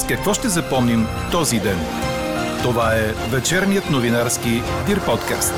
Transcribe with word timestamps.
С 0.00 0.06
какво 0.06 0.34
ще 0.34 0.48
запомним 0.48 1.06
този 1.32 1.60
ден? 1.60 1.78
Това 2.62 2.94
е 2.94 3.34
вечерният 3.36 3.90
новинарски 3.90 4.48
Дир 4.86 4.98
подкаст. 5.06 5.54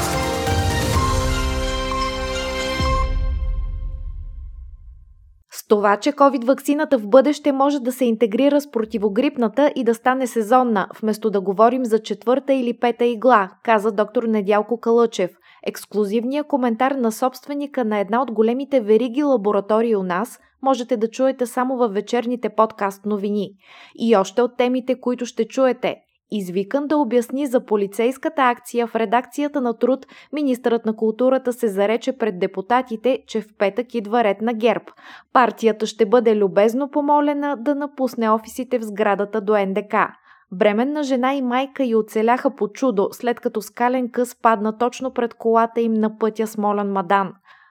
С 5.51 5.67
това, 5.69 5.97
че 5.97 6.13
COVID-вакцината 6.13 6.99
в 6.99 7.08
бъдеще 7.08 7.53
може 7.53 7.81
да 7.81 7.92
се 7.92 8.04
интегрира 8.04 8.60
с 8.60 8.71
противогрипната 8.71 9.72
и 9.76 9.85
да 9.85 9.94
стане 9.94 10.26
сезонна, 10.26 10.88
вместо 11.03 11.31
да 11.31 11.40
говорим 11.40 11.85
за 11.85 11.99
четвърта 11.99 12.54
или 12.54 12.79
пета 12.81 13.04
игла, 13.04 13.51
каза 13.65 13.93
доктор 13.93 14.22
Недялко 14.22 14.81
Калъчев. 14.81 15.31
Ексклюзивният 15.67 16.47
коментар 16.47 16.91
на 16.91 17.12
собственика 17.12 17.84
на 17.84 17.98
една 17.98 18.23
от 18.23 18.30
големите 18.30 18.80
вериги 18.80 19.23
лаборатории 19.23 19.97
у 19.97 20.02
нас 20.02 20.38
можете 20.62 20.97
да 20.97 21.10
чуете 21.10 21.47
само 21.47 21.77
във 21.77 21.95
вечерните 21.95 22.48
подкаст 22.48 23.07
новини. 23.07 23.51
И 23.98 24.16
още 24.16 24.43
от 24.43 24.57
темите, 24.57 25.01
които 25.01 25.27
ще 25.27 25.48
чуете– 25.48 25.97
Извикан 26.35 26.87
да 26.87 26.97
обясни 26.97 27.47
за 27.47 27.66
полицейската 27.66 28.43
акция 28.43 28.87
в 28.87 28.97
редакцията 28.97 29.61
на 29.61 29.79
труд, 29.79 30.07
министърът 30.33 30.87
на 30.87 30.97
културата 30.97 31.52
се 31.52 31.69
зарече 31.69 32.19
пред 32.19 32.38
депутатите, 32.38 33.19
че 33.27 33.41
в 33.41 33.47
петък 33.59 33.95
идва 33.95 34.25
ред 34.25 34.41
на 34.41 34.55
ГЕРБ. 34.55 34.85
Партията 35.33 35.87
ще 35.87 36.07
бъде 36.07 36.37
любезно 36.37 36.91
помолена 36.91 37.57
да 37.60 37.74
напусне 37.74 38.30
офисите 38.30 38.79
в 38.79 38.83
сградата 38.83 39.41
до 39.41 39.66
НДК. 39.66 39.95
Бременна 40.52 41.02
жена 41.02 41.35
и 41.35 41.43
майка 41.43 41.85
й 41.85 41.95
оцеляха 41.95 42.57
по 42.57 42.69
чудо, 42.69 43.09
след 43.13 43.41
като 43.41 43.63
скален 43.63 44.10
къс 44.10 44.41
падна 44.43 44.79
точно 44.79 45.13
пред 45.13 45.35
колата 45.35 45.80
им 45.80 45.93
на 45.93 46.19
пътя 46.19 46.47
Смолен 46.47 46.93
Мадан. 46.93 47.33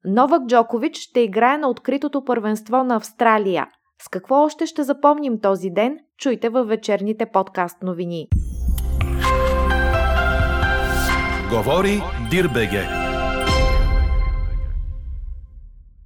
Новак 0.07 0.45
Джокович 0.47 0.97
ще 0.97 1.19
играе 1.19 1.57
на 1.57 1.69
откритото 1.69 2.23
първенство 2.25 2.83
на 2.83 2.95
Австралия. 2.95 3.67
С 4.01 4.09
какво 4.09 4.35
още 4.35 4.65
ще 4.65 4.83
запомним 4.83 5.41
този 5.41 5.69
ден, 5.69 5.97
чуйте 6.17 6.49
във 6.49 6.67
вечерните 6.67 7.25
подкаст 7.25 7.83
новини. 7.83 8.27
Говори 11.49 12.01
Дирбеге. 12.29 13.04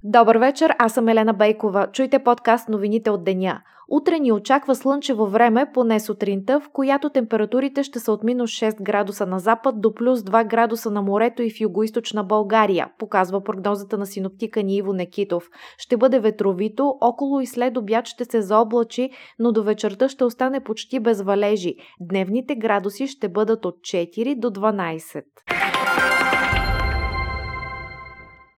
Добър 0.04 0.36
вечер, 0.36 0.74
аз 0.78 0.92
съм 0.92 1.08
Елена 1.08 1.32
Бейкова. 1.32 1.86
Чуйте 1.92 2.18
подкаст 2.18 2.68
новините 2.68 3.10
от 3.10 3.24
деня. 3.24 3.60
Утре 3.88 4.18
ни 4.18 4.32
очаква 4.32 4.74
слънчево 4.74 5.26
време, 5.26 5.66
поне 5.74 6.00
сутринта, 6.00 6.60
в 6.60 6.68
която 6.72 7.10
температурите 7.10 7.82
ще 7.82 8.00
са 8.00 8.12
от 8.12 8.24
минус 8.24 8.50
6 8.50 8.82
градуса 8.82 9.26
на 9.26 9.38
запад 9.38 9.80
до 9.80 9.94
плюс 9.94 10.20
2 10.20 10.46
градуса 10.46 10.90
на 10.90 11.02
морето 11.02 11.42
и 11.42 11.50
в 11.50 11.60
югоизточна 11.60 12.24
България, 12.24 12.88
показва 12.98 13.44
прогнозата 13.44 13.98
на 13.98 14.06
синоптика 14.06 14.62
ни 14.62 14.76
Иво 14.76 14.92
Некитов. 14.92 15.48
Ще 15.78 15.96
бъде 15.96 16.20
ветровито, 16.20 16.94
около 17.00 17.40
и 17.40 17.46
след 17.46 17.76
обяд 17.76 18.06
ще 18.06 18.24
се 18.24 18.42
заоблачи, 18.42 19.10
но 19.38 19.52
до 19.52 19.62
вечерта 19.62 20.08
ще 20.08 20.24
остане 20.24 20.60
почти 20.60 21.00
без 21.00 21.22
валежи. 21.22 21.74
Дневните 22.00 22.54
градуси 22.56 23.06
ще 23.06 23.28
бъдат 23.28 23.64
от 23.64 23.74
4 23.74 24.38
до 24.38 24.50
12. 24.50 25.22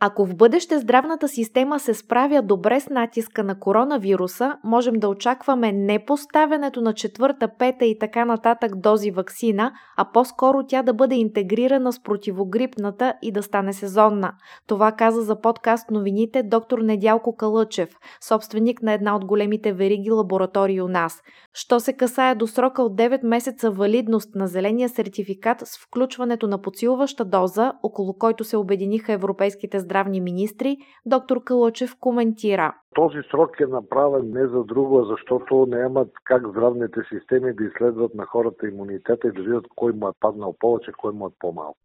Ако 0.04 0.26
в 0.26 0.36
бъдеще 0.36 0.80
здравната 0.80 1.28
система 1.28 1.80
се 1.80 1.94
справя 1.94 2.42
добре 2.42 2.80
с 2.80 2.90
натиска 2.90 3.44
на 3.44 3.60
коронавируса, 3.60 4.58
можем 4.64 4.94
да 4.94 5.08
очакваме 5.08 5.72
не 5.72 6.06
поставянето 6.06 6.82
на 6.82 6.94
четвърта, 6.94 7.48
пета 7.60 7.86
и 7.86 8.00
така 8.00 8.26
нататък 8.26 8.76
дози 8.76 9.12
вакцина, 9.12 9.72
а 9.98 10.12
по-скоро 10.12 10.64
тя 10.68 10.84
да 10.84 10.94
бъде 10.94 11.16
интегрирана 11.16 11.94
с 11.94 12.04
противогрипната 12.04 13.14
и 13.22 13.32
да 13.32 13.44
стане 13.44 13.74
сезонна. 13.74 14.34
Това 14.68 14.92
каза 14.92 15.22
за 15.22 15.42
подкаст 15.42 15.92
новините 15.92 16.44
доктор 16.44 16.80
Недялко 16.80 17.36
Калъчев, 17.36 17.90
собственик 18.22 18.82
на 18.82 18.94
една 18.94 19.16
от 19.16 19.26
големите 19.26 19.74
вериги 19.74 20.12
лаборатории 20.12 20.82
у 20.82 20.88
нас. 20.88 21.22
Що 21.54 21.80
се 21.80 21.94
касае 21.94 22.36
до 22.36 22.48
срока 22.48 22.84
от 22.84 22.96
9 22.96 23.26
месеца 23.26 23.72
валидност 23.72 24.36
на 24.36 24.48
зеления 24.48 24.90
сертификат 24.90 25.60
с 25.60 25.78
включването 25.78 26.48
на 26.48 26.62
подсилваща 26.62 27.26
доза, 27.26 27.74
около 27.84 28.14
който 28.14 28.44
се 28.44 28.58
обединиха 28.58 29.14
европейските 29.14 29.80
министри, 30.22 30.78
доктор 31.06 31.44
Калъчев 31.44 31.92
коментира. 32.00 32.74
Този 32.96 33.18
срок 33.32 33.60
е 33.60 33.66
направен 33.66 34.32
не 34.32 34.48
за 34.48 34.64
друго, 34.64 35.06
защото 35.06 35.68
нямат 35.70 36.10
как 36.24 36.48
здравните 36.48 37.00
системи 37.10 37.54
да 37.54 37.64
изследват 37.64 38.16
на 38.16 38.26
хората 38.26 38.68
имунитета 38.68 39.28
и 39.28 39.32
да 39.32 39.42
видят 39.42 39.66
кой 39.76 39.94
му 39.94 40.08
е 40.08 40.12
паднал 40.20 40.56
повече, 40.60 40.92
кой 40.92 41.14
му 41.14 41.28
е 41.28 41.32
по-малко. 41.40 41.78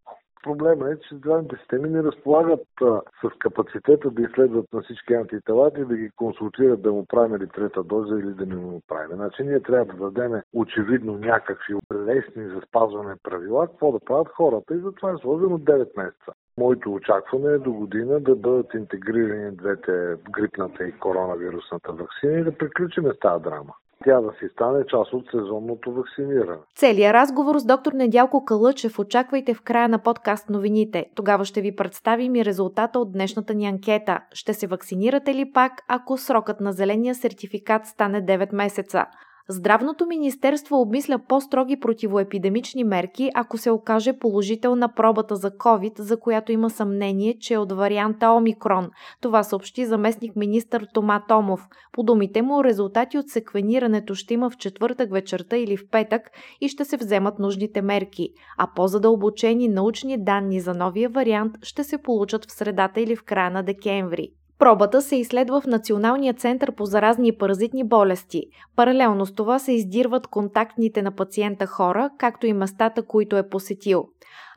Проблема 0.47 0.91
е, 0.91 0.99
че 0.99 1.15
здравните 1.15 1.57
системи 1.57 1.89
не 1.89 2.03
разполагат 2.03 2.67
а, 2.83 3.01
с 3.23 3.39
капацитета 3.39 4.11
да 4.11 4.23
изследват 4.23 4.73
на 4.73 4.83
всички 4.83 5.15
антителата 5.15 5.81
и 5.81 5.85
да 5.85 5.97
ги 5.97 6.11
консултират 6.17 6.83
да 6.83 6.93
му 6.93 7.07
правим 7.07 7.37
ли 7.37 7.49
трета 7.49 7.83
доза 7.83 8.19
или 8.19 8.35
да 8.35 8.47
не 8.47 8.57
му 8.57 8.81
правим. 8.89 9.17
Значи 9.17 9.43
ние 9.43 9.61
трябва 9.61 9.85
да 9.85 10.11
дадем 10.11 10.43
очевидно 10.55 11.19
някакви 11.19 11.75
лесни 11.95 12.45
за 12.45 12.61
спазване 12.69 13.15
правила, 13.23 13.67
какво 13.67 13.93
да 13.93 14.01
правят 14.01 14.29
хората 14.29 14.75
и 14.75 14.79
затова 14.79 15.11
е 15.11 15.19
сложено 15.23 15.59
9 15.59 15.97
месеца. 15.97 16.33
Моето 16.61 16.93
очакване 16.93 17.55
е 17.55 17.59
до 17.59 17.73
година 17.73 18.21
да 18.21 18.37
бъдат 18.37 18.75
интегрирани 18.75 19.57
двете 19.57 20.17
грипната 20.31 20.85
и 20.85 20.99
коронавирусната 20.99 21.93
вакцина 21.93 22.33
и 22.33 22.45
да 22.45 22.59
приключим 22.59 23.05
с 23.05 23.19
тази 23.19 23.43
драма 23.43 23.75
тя 24.05 24.21
да 24.21 24.33
си 24.39 24.49
стане 24.53 24.87
част 24.87 25.13
от 25.13 25.31
сезонното 25.31 25.93
вакциниране. 25.93 26.57
Целият 26.75 27.15
разговор 27.15 27.59
с 27.59 27.65
доктор 27.65 27.93
Недялко 27.93 28.45
Калъчев 28.45 28.99
очаквайте 28.99 29.55
в 29.55 29.63
края 29.63 29.89
на 29.89 29.99
подкаст 29.99 30.51
новините. 30.51 31.07
Тогава 31.15 31.45
ще 31.45 31.61
ви 31.61 31.77
представим 31.77 32.35
и 32.35 32.45
резултата 32.45 32.99
от 32.99 33.13
днешната 33.13 33.55
ни 33.55 33.67
анкета. 33.67 34.21
Ще 34.33 34.55
се 34.55 34.67
вакцинирате 34.67 35.35
ли 35.35 35.53
пак, 35.53 35.73
ако 35.89 36.19
срокът 36.19 36.61
на 36.61 36.73
зеления 36.73 37.15
сертификат 37.15 37.87
стане 37.87 38.23
9 38.27 38.55
месеца? 38.55 39.05
Здравното 39.49 40.07
министерство 40.07 40.81
обмисля 40.81 41.19
по-строги 41.29 41.81
противоепидемични 41.81 42.85
мерки, 42.85 43.31
ако 43.35 43.59
се 43.59 43.71
окаже 43.71 44.19
положителна 44.19 44.95
пробата 44.95 45.37
за 45.37 45.51
COVID, 45.51 46.01
за 46.01 46.21
която 46.21 46.53
има 46.53 46.71
съмнение, 46.71 47.39
че 47.39 47.55
е 47.55 47.59
от 47.59 47.73
варианта 47.73 48.31
Омикрон. 48.31 48.91
Това 49.21 49.43
съобщи 49.43 49.87
заместник 49.87 50.37
министър 50.37 50.87
Тома 50.95 51.23
Томов. 51.29 51.69
По 51.93 52.03
думите 52.03 52.43
му, 52.43 52.65
резултати 52.65 53.19
от 53.19 53.29
секвенирането 53.29 54.15
ще 54.15 54.35
има 54.35 54.51
в 54.51 54.57
четвъртък 54.57 55.13
вечерта 55.13 55.57
или 55.57 55.77
в 55.77 55.91
петък 55.91 56.23
и 56.61 56.69
ще 56.69 56.85
се 56.85 56.97
вземат 56.97 57.39
нужните 57.39 57.83
мерки, 57.83 58.29
а 58.59 58.69
по-задълбочени 58.77 59.69
научни 59.69 60.25
данни 60.25 60.61
за 60.61 60.75
новия 60.75 61.09
вариант 61.09 61.55
ще 61.63 61.85
се 61.85 61.99
получат 61.99 62.45
в 62.45 62.53
средата 62.53 63.01
или 63.01 63.17
в 63.17 63.25
края 63.25 63.51
на 63.51 63.63
декември. 63.63 64.29
Пробата 64.59 65.03
се 65.03 65.17
изследва 65.17 65.61
в 65.61 65.67
Националния 65.67 66.35
център 66.35 66.73
по 66.73 66.87
заразни 66.87 67.29
и 67.29 67.39
паразитни 67.39 67.85
болести. 67.85 68.43
Паралелно 68.77 69.27
с 69.27 69.35
това 69.35 69.59
се 69.59 69.73
издирват 69.73 70.27
контактните 70.27 71.03
на 71.03 71.11
пациента 71.11 71.67
хора, 71.67 72.11
както 72.19 72.47
и 72.47 72.53
местата, 72.53 73.03
които 73.03 73.37
е 73.37 73.49
посетил. 73.49 74.05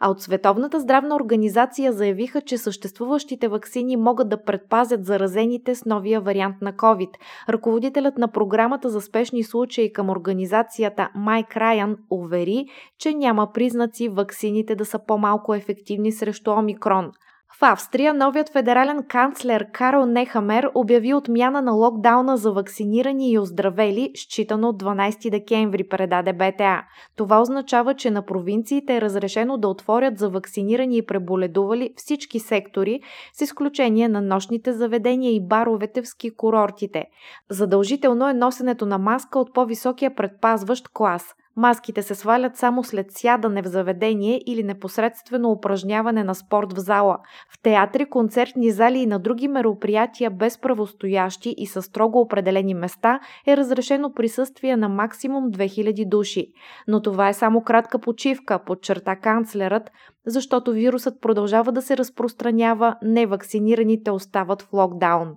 А 0.01 0.11
от 0.11 0.21
Световната 0.21 0.79
здравна 0.79 1.15
организация 1.15 1.93
заявиха, 1.93 2.41
че 2.41 2.57
съществуващите 2.57 3.47
вакцини 3.47 3.97
могат 3.97 4.29
да 4.29 4.43
предпазят 4.43 5.05
заразените 5.05 5.75
с 5.75 5.85
новия 5.85 6.21
вариант 6.21 6.55
на 6.61 6.73
COVID. 6.73 7.09
Ръководителят 7.49 8.17
на 8.17 8.27
програмата 8.27 8.89
за 8.89 9.01
спешни 9.01 9.43
случаи 9.43 9.93
към 9.93 10.09
организацията 10.09 11.09
Майк 11.15 11.57
Райан 11.57 11.97
увери, 12.09 12.65
че 12.99 13.13
няма 13.13 13.51
признаци 13.53 14.09
вакцините 14.09 14.75
да 14.75 14.85
са 14.85 14.99
по-малко 15.07 15.53
ефективни 15.53 16.11
срещу 16.11 16.51
омикрон– 16.51 17.11
в 17.53 17.63
Австрия 17.63 18.13
новият 18.13 18.49
федерален 18.49 19.03
канцлер 19.07 19.71
Карл 19.71 20.05
Нехамер 20.05 20.71
обяви 20.75 21.13
отмяна 21.13 21.61
на 21.61 21.71
локдауна 21.71 22.37
за 22.37 22.51
вакцинирани 22.51 23.31
и 23.31 23.39
оздравели, 23.39 24.11
считано 24.15 24.69
от 24.69 24.83
12 24.83 25.31
декември, 25.31 25.87
предаде 25.87 26.33
БТА. 26.33 26.83
Това 27.15 27.41
означава, 27.41 27.93
че 27.93 28.11
на 28.11 28.25
провинциите 28.25 28.95
е 28.95 29.01
разрешено 29.01 29.57
да 29.57 29.67
отворят 29.67 30.17
за 30.17 30.29
вакцинирани 30.29 30.97
и 30.97 31.05
преболедували 31.05 31.93
всички 31.97 32.39
сектори, 32.39 33.01
с 33.33 33.41
изключение 33.41 34.09
на 34.09 34.21
нощните 34.21 34.73
заведения 34.73 35.31
и 35.31 35.47
баровете 35.47 36.01
в 36.01 36.07
ски 36.07 36.35
курортите. 36.35 37.05
Задължително 37.49 38.29
е 38.29 38.33
носенето 38.33 38.85
на 38.85 38.97
маска 38.97 39.39
от 39.39 39.53
по-високия 39.53 40.15
предпазващ 40.15 40.87
клас. 40.93 41.35
Маските 41.59 42.01
се 42.01 42.15
свалят 42.15 42.57
само 42.57 42.83
след 42.83 43.11
сядане 43.11 43.61
в 43.61 43.67
заведение 43.67 44.41
или 44.45 44.63
непосредствено 44.63 45.51
упражняване 45.51 46.23
на 46.23 46.35
спорт 46.35 46.73
в 46.73 46.79
зала. 46.79 47.17
В 47.49 47.61
театри, 47.61 48.05
концертни 48.05 48.71
зали 48.71 48.97
и 48.97 49.05
на 49.05 49.19
други 49.19 49.47
мероприятия 49.47 50.29
без 50.29 50.57
правостоящи 50.57 51.55
и 51.57 51.65
с 51.67 51.81
строго 51.81 52.19
определени 52.19 52.73
места 52.73 53.19
е 53.47 53.57
разрешено 53.57 54.13
присъствие 54.13 54.77
на 54.77 54.89
максимум 54.89 55.43
2000 55.43 56.09
души. 56.09 56.47
Но 56.87 57.01
това 57.01 57.29
е 57.29 57.33
само 57.33 57.61
кратка 57.61 57.99
почивка, 57.99 58.59
подчерта 58.65 59.15
канцлерът, 59.15 59.91
защото 60.25 60.71
вирусът 60.71 61.21
продължава 61.21 61.71
да 61.71 61.81
се 61.81 61.97
разпространява, 61.97 62.95
невакцинираните 63.01 64.11
остават 64.11 64.61
в 64.61 64.73
локдаун. 64.73 65.35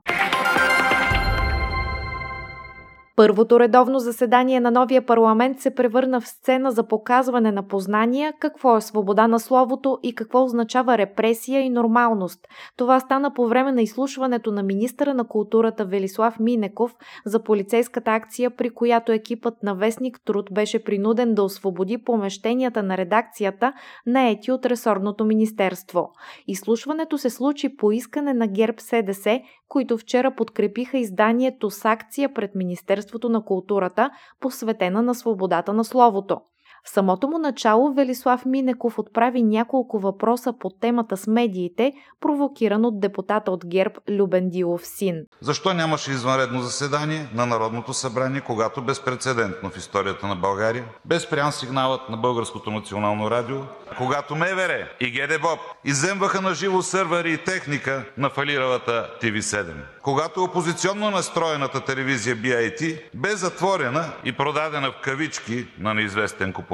Първото 3.17 3.61
редовно 3.61 3.99
заседание 3.99 4.61
на 4.61 4.71
новия 4.71 5.07
парламент 5.07 5.61
се 5.61 5.75
превърна 5.75 6.21
в 6.21 6.29
сцена 6.29 6.73
за 6.73 6.87
показване 6.89 7.53
на 7.53 7.63
познания 7.63 8.33
какво 8.39 8.77
е 8.77 8.81
свобода 8.81 9.29
на 9.29 9.41
словото 9.41 9.99
и 10.03 10.15
какво 10.15 10.45
означава 10.45 10.99
репресия 10.99 11.61
и 11.61 11.71
нормалност. 11.71 12.41
Това 12.77 13.01
стана 13.01 13.35
по 13.35 13.49
време 13.49 13.73
на 13.73 13.83
изслушването 13.83 14.53
на 14.53 14.63
министъра 14.63 15.15
на 15.15 15.29
културата 15.29 15.85
Велислав 15.85 16.39
Минеков 16.41 16.95
за 17.27 17.43
полицейската 17.43 18.11
акция, 18.11 18.51
при 18.51 18.71
която 18.71 19.13
екипът 19.13 19.63
на 19.63 19.75
Вестник 19.75 20.21
Труд 20.25 20.49
беше 20.53 20.85
принуден 20.85 21.35
да 21.35 21.43
освободи 21.43 21.99
помещенията 21.99 22.83
на 22.83 22.97
редакцията, 22.97 23.73
наети 24.07 24.53
от 24.53 24.67
ресорното 24.67 25.25
министерство. 25.25 26.11
Изслушването 26.47 27.19
се 27.19 27.31
случи 27.31 27.77
по 27.77 27.93
искане 27.93 28.35
на 28.35 28.47
ГЕРБ 28.47 28.81
СДС, 28.81 29.41
които 29.73 29.99
вчера 29.99 30.35
подкрепиха 30.35 30.99
изданието 30.99 31.71
с 31.71 31.85
акция 31.85 32.35
пред 32.35 32.55
Министерството 32.55 33.29
на 33.29 33.45
културата, 33.45 34.11
посветена 34.41 35.03
на 35.03 35.15
свободата 35.15 35.73
на 35.73 35.85
словото. 35.85 36.41
В 36.85 36.91
самото 36.91 37.29
му 37.29 37.39
начало 37.39 37.93
Велислав 37.95 38.45
Минеков 38.45 38.99
отправи 38.99 39.43
няколко 39.43 39.99
въпроса 39.99 40.53
по 40.61 40.71
темата 40.71 41.17
с 41.17 41.27
медиите, 41.27 41.93
провокиран 42.21 42.85
от 42.85 43.01
депутата 43.01 43.51
от 43.51 43.67
ГЕРБ 43.67 43.95
Любен 44.11 44.51
Дилов 44.51 44.87
син. 44.87 45.15
Защо 45.41 45.75
нямаше 45.75 46.11
извънредно 46.11 46.61
заседание 46.61 47.29
на 47.35 47.47
Народното 47.47 47.93
събрание, 47.93 48.41
когато 48.41 48.83
безпредседентно 48.83 49.71
в 49.71 49.77
историята 49.77 50.27
на 50.27 50.37
България 50.37 50.85
бе 51.05 51.21
спрян 51.21 51.53
сигналът 51.53 52.09
на 52.09 52.17
Българското 52.17 52.71
национално 52.71 53.31
радио, 53.31 53.59
когато 53.99 54.35
МВР 54.35 54.89
и 55.01 55.11
ГДБОП 55.11 55.59
иземваха 55.85 56.41
на 56.41 56.55
живо 56.55 56.83
сървъри 56.83 57.33
и 57.33 57.39
техника 57.39 58.05
на 58.19 58.31
фалиралата 58.31 59.11
TV7, 59.23 59.73
когато 60.03 60.45
опозиционно 60.45 61.11
настроената 61.11 61.81
телевизия 61.81 62.37
BIT 62.37 63.03
бе 63.15 63.29
затворена 63.29 64.05
и 64.25 64.33
продадена 64.33 64.91
в 64.91 65.01
кавички 65.03 65.67
на 65.79 65.95
неизвестен 65.95 66.53
купувач, 66.53 66.72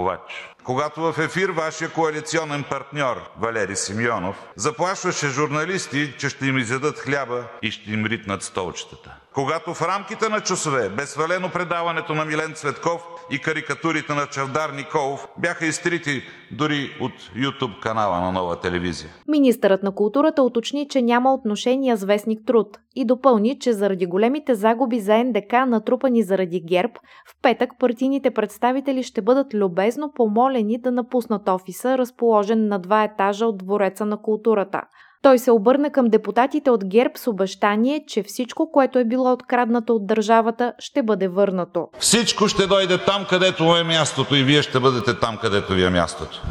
когато 0.65 1.12
в 1.12 1.19
ефир 1.19 1.49
вашия 1.49 1.91
коалиционен 1.91 2.65
партньор 2.71 3.17
Валери 3.41 3.77
Симеонов 3.77 4.37
заплашваше 4.56 5.29
журналисти, 5.29 6.15
че 6.19 6.29
ще 6.29 6.47
им 6.47 6.59
изядат 6.59 6.99
хляба 6.99 7.45
и 7.62 7.71
ще 7.71 7.91
им 7.91 8.06
ритнат 8.06 8.43
столчетата, 8.43 9.17
когато 9.35 9.75
в 9.75 9.83
рамките 9.83 10.29
на 10.29 10.41
часове 10.41 10.89
бе 10.89 11.06
свалено 11.06 11.50
предаването 11.50 12.15
на 12.15 12.25
Милен 12.25 12.55
Цветков 12.55 13.03
и 13.31 13.39
карикатурите 13.39 14.15
на 14.15 14.27
Чавдар 14.27 14.71
Николов 14.71 15.29
бяха 15.39 15.67
изтрити 15.67 16.23
дори 16.53 16.91
от 17.01 17.13
YouTube 17.13 17.81
канала 17.81 18.21
на 18.21 18.33
Нова 18.33 18.61
телевизия. 18.61 19.11
Министърът 19.29 19.83
на 19.83 19.95
културата 19.95 20.43
уточни, 20.43 20.89
че 20.89 21.03
няма 21.03 21.35
отношения 21.35 21.97
с 21.97 22.05
Вестник 22.05 22.41
Труд 22.47 22.79
и 22.95 23.05
допълни, 23.05 23.59
че 23.59 23.73
заради 23.73 24.07
големите 24.07 24.55
загуби 24.55 25.01
за 25.01 25.25
НДК, 25.25 25.53
натрупани 25.53 26.23
заради 26.23 26.61
ГЕРБ, 26.61 26.93
в 27.29 27.43
петък 27.43 27.71
партийните 27.79 28.31
представители 28.31 29.03
ще 29.03 29.23
бъдат 29.23 29.55
любезно 29.55 30.13
помолени 30.13 30.81
да 30.81 30.93
напуснат 30.93 31.49
офиса, 31.49 31.99
разположен 31.99 32.69
на 32.69 32.79
два 32.79 33.05
етажа 33.05 33.47
от 33.47 33.59
Двореца 33.59 34.07
на 34.07 34.23
културата. 34.23 34.83
Той 35.29 35.39
се 35.39 35.51
обърна 35.51 35.91
към 35.91 36.09
депутатите 36.09 36.71
от 36.71 36.85
ГЕРБ 36.85 37.11
с 37.17 37.27
обещание, 37.27 38.05
че 38.07 38.23
всичко, 38.23 38.73
което 38.73 38.99
е 38.99 39.05
било 39.05 39.33
откраднато 39.33 39.95
от 39.95 40.07
държавата, 40.07 40.73
ще 40.79 41.03
бъде 41.03 41.29
върнато. 41.29 41.89
Всичко 41.99 42.49
ще 42.49 42.67
дойде 42.67 42.99
там, 42.99 43.27
където 43.31 43.77
е 43.77 43.85
мястото 43.85 44.35
и 44.37 44.43
вие 44.43 44.63
ще 44.63 44.81
бъдете 44.81 45.15
там, 45.15 45.37
където 45.37 45.73
ви 45.73 45.85
е 45.85 45.91
мястото. 45.91 46.43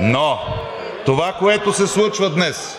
Но 0.00 0.38
това, 1.06 1.32
което 1.38 1.72
се 1.72 1.86
случва 1.86 2.30
днес, 2.30 2.78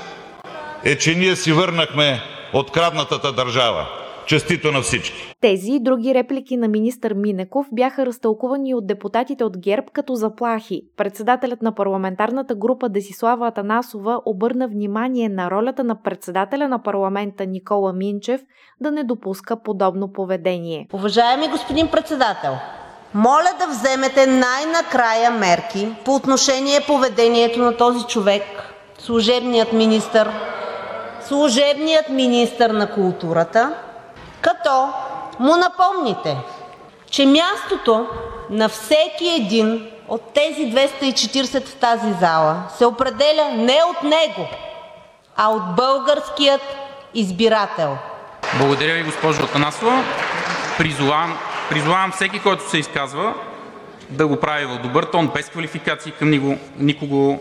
е, 0.84 0.98
че 0.98 1.16
ние 1.16 1.36
си 1.36 1.52
върнахме 1.52 2.22
откраднатата 2.54 3.34
държава. 3.34 3.88
Честито 4.26 4.72
на 4.72 4.82
всички! 4.82 5.36
Тези 5.42 5.72
и 5.72 5.80
други 5.80 6.14
реплики 6.14 6.58
на 6.58 6.68
министър 6.68 7.14
Минеков 7.14 7.68
бяха 7.72 8.06
разтълкувани 8.06 8.74
от 8.76 8.88
депутатите 8.88 9.44
от 9.44 9.58
ГЕРБ 9.58 9.88
като 9.94 10.16
заплахи. 10.16 10.82
Председателят 10.98 11.62
на 11.62 11.76
парламентарната 11.76 12.56
група 12.56 12.90
Десислава 12.90 13.48
Атанасова 13.48 14.22
обърна 14.26 14.68
внимание 14.68 15.30
на 15.30 15.52
ролята 15.52 15.84
на 15.84 16.02
председателя 16.02 16.68
на 16.68 16.84
парламента 16.84 17.46
Никола 17.46 17.94
Минчев 17.94 18.42
да 18.82 18.92
не 18.92 19.04
допуска 19.04 19.64
подобно 19.64 20.14
поведение. 20.14 20.88
Уважаеми 20.94 21.48
господин 21.48 21.88
председател, 21.88 22.52
моля 23.14 23.50
да 23.60 23.68
вземете 23.68 24.28
най-накрая 24.28 25.32
мерки 25.32 25.88
по 26.06 26.16
отношение 26.16 26.80
поведението 26.88 27.60
на 27.60 27.78
този 27.78 28.06
човек, 28.06 28.44
служебният 28.98 29.74
министър, 29.74 30.32
служебният 31.22 32.10
министър 32.10 32.70
на 32.70 32.92
културата, 32.92 33.76
като 34.64 34.94
му 35.40 35.56
напомните, 35.56 36.38
че 37.10 37.26
мястото 37.26 38.08
на 38.50 38.70
всеки 38.70 39.28
един 39.28 39.88
от 40.08 40.34
тези 40.34 40.62
240 40.62 41.66
в 41.66 41.76
тази 41.76 42.14
зала 42.14 42.64
се 42.78 42.86
определя 42.86 43.52
не 43.56 43.80
от 43.90 44.04
него, 44.04 44.48
а 45.38 45.50
от 45.50 45.76
българският 45.76 46.62
избирател. 47.14 47.98
Благодаря 48.58 48.94
Ви, 48.94 49.04
госпожо 49.04 49.44
Атанасова. 49.44 50.04
Призовавам, 50.78 51.38
призовавам 51.70 52.12
всеки, 52.12 52.40
който 52.40 52.70
се 52.70 52.78
изказва, 52.78 53.34
да 54.10 54.28
го 54.28 54.40
прави 54.40 54.66
в 54.66 54.80
добър 54.84 55.04
тон, 55.04 55.32
без 55.36 55.50
квалификации 55.50 56.12
към 56.12 56.30
никого, 56.30 56.58
никого 56.78 57.40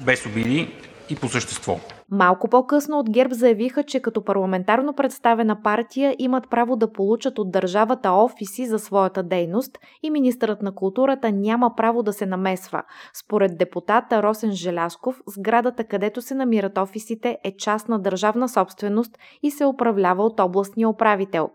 без 0.00 0.26
обиди 0.26 0.74
и 1.10 1.16
по 1.16 1.28
същество. 1.28 1.78
Малко 2.10 2.48
по-късно 2.48 2.98
от 2.98 3.10
ГЕРБ 3.10 3.34
заявиха, 3.34 3.82
че 3.82 4.00
като 4.00 4.24
парламентарно 4.24 4.94
представена 4.94 5.62
партия 5.62 6.16
имат 6.18 6.50
право 6.50 6.76
да 6.76 6.92
получат 6.92 7.38
от 7.38 7.50
държавата 7.50 8.12
офиси 8.12 8.66
за 8.66 8.78
своята 8.78 9.22
дейност 9.22 9.78
и 10.02 10.10
министърът 10.10 10.62
на 10.62 10.74
културата 10.74 11.32
няма 11.32 11.74
право 11.76 12.02
да 12.02 12.12
се 12.12 12.26
намесва. 12.26 12.82
Според 13.14 13.58
депутата 13.58 14.22
Росен 14.22 14.52
Желясков, 14.52 15.20
сградата, 15.26 15.84
където 15.84 16.22
се 16.22 16.34
намират 16.34 16.78
офисите, 16.78 17.38
е 17.44 17.56
част 17.56 17.88
на 17.88 17.98
държавна 17.98 18.48
собственост 18.48 19.18
и 19.42 19.50
се 19.50 19.66
управлява 19.66 20.24
от 20.24 20.40
областния 20.40 20.88
управител. 20.88 21.48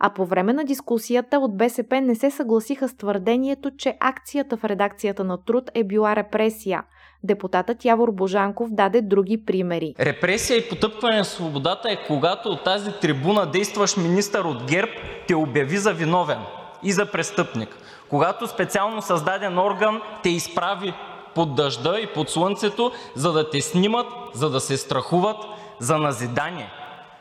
А 0.00 0.10
по 0.10 0.26
време 0.26 0.52
на 0.52 0.64
дискусията 0.64 1.38
от 1.38 1.56
БСП 1.56 2.00
не 2.00 2.14
се 2.14 2.30
съгласиха 2.30 2.88
с 2.88 2.96
твърдението, 2.96 3.70
че 3.76 3.96
акцията 4.00 4.56
в 4.56 4.64
редакцията 4.64 5.24
на 5.24 5.44
Труд 5.44 5.70
е 5.74 5.84
била 5.84 6.16
репресия. 6.16 6.82
Депутатът 7.24 7.84
Явор 7.84 8.10
Божанков 8.10 8.68
даде 8.70 9.02
други 9.02 9.44
примери. 9.44 9.94
Репресия 10.00 10.56
и 10.56 10.68
потъпкване 10.68 11.16
на 11.16 11.24
свободата 11.24 11.90
е 11.90 12.04
когато 12.06 12.48
от 12.48 12.64
тази 12.64 12.92
трибуна 13.00 13.46
действащ 13.46 13.96
министър 13.96 14.44
от 14.44 14.64
ГЕРБ 14.64 14.92
те 15.28 15.34
обяви 15.34 15.76
за 15.76 15.92
виновен 15.92 16.38
и 16.82 16.92
за 16.92 17.10
престъпник. 17.10 17.76
Когато 18.08 18.46
специално 18.46 19.02
създаден 19.02 19.58
орган 19.58 20.00
те 20.22 20.28
изправи 20.28 20.94
под 21.34 21.54
дъжда 21.54 21.98
и 22.00 22.06
под 22.06 22.30
слънцето, 22.30 22.92
за 23.14 23.32
да 23.32 23.50
те 23.50 23.60
снимат, 23.60 24.06
за 24.34 24.50
да 24.50 24.60
се 24.60 24.76
страхуват, 24.76 25.36
за 25.80 25.98
назидание, 25.98 26.70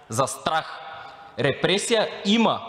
за 0.09 0.27
страх. 0.27 0.79
Репресия 1.39 2.07
има, 2.25 2.61